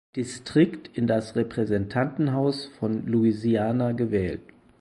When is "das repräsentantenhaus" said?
1.05-2.65